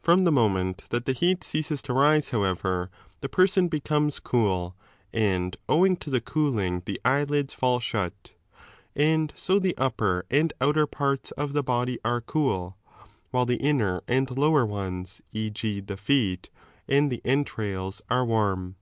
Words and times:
From 0.00 0.22
the 0.22 0.30
moment 0.30 0.84
that 0.90 1.04
the 1.04 1.12
heat 1.12 1.42
ceases 1.42 1.82
to 1.82 1.92
rise, 1.92 2.28
however, 2.28 2.92
the 3.22 3.28
person 3.28 3.66
becomes 3.66 4.20
cool 4.20 4.76
and 5.12 5.56
owing 5.68 5.96
to 5.96 6.10
the 6.10 6.20
cooling 6.20 6.82
the 6.84 7.00
eyelids 7.04 7.54
fall 7.54 7.80
shut 7.80 8.34
And 8.94 9.32
so 9.34 9.58
the 9.58 9.76
upper 9.76 10.24
and 10.30 10.52
outer 10.60 10.86
parts 10.86 11.32
of 11.32 11.54
the 11.54 11.64
body 11.64 11.98
are 12.04 12.20
cool, 12.20 12.76
while 13.32 13.46
the 13.46 13.56
inner 13.56 14.00
and 14.06 14.30
lower 14.30 14.64
ones, 14.64 15.20
e.g. 15.32 15.80
the 15.80 15.96
feet 15.96 16.50
and 16.86 17.10
the 17.10 17.20
entrails, 17.24 18.00
are 18.08 18.24
warm. 18.24 18.76